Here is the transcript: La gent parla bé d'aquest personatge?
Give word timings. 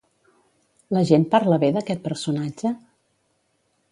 La 0.97 1.03
gent 1.09 1.27
parla 1.35 1.59
bé 1.65 1.69
d'aquest 1.77 2.03
personatge? 2.09 2.75